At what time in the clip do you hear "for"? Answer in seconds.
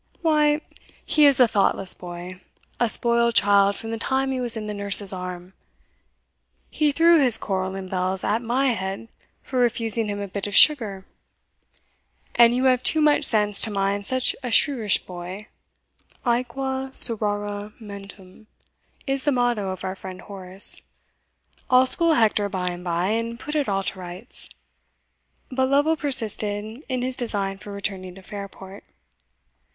9.43-9.59